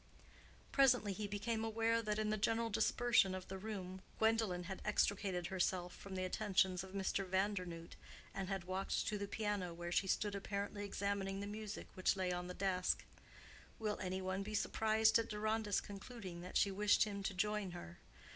Presently 0.71 1.13
he 1.13 1.27
became 1.27 1.63
aware 1.63 2.01
that, 2.01 2.17
in 2.17 2.31
the 2.31 2.35
general 2.35 2.71
dispersion 2.71 3.35
of 3.35 3.47
the 3.49 3.57
group, 3.59 4.01
Gwendolen 4.17 4.63
had 4.63 4.81
extricated 4.83 5.45
herself 5.45 5.95
from 5.95 6.15
the 6.15 6.25
attentions 6.25 6.83
of 6.83 6.93
Mr. 6.93 7.23
Vandernoodt 7.23 7.95
and 8.33 8.49
had 8.49 8.63
walked 8.63 9.05
to 9.05 9.19
the 9.19 9.27
piano, 9.27 9.75
where 9.75 9.91
she 9.91 10.07
stood 10.07 10.33
apparently 10.33 10.83
examining 10.83 11.39
the 11.39 11.45
music 11.45 11.85
which 11.93 12.15
lay 12.15 12.31
on 12.31 12.47
the 12.47 12.55
desk. 12.55 13.03
Will 13.77 13.99
any 13.99 14.23
one 14.23 14.41
be 14.41 14.55
surprised 14.55 15.19
at 15.19 15.29
Deronda's 15.29 15.79
concluding 15.79 16.41
that 16.41 16.57
she 16.57 16.71
wished 16.71 17.03
him 17.03 17.21
to 17.21 17.35
join 17.35 17.69
her? 17.69 17.99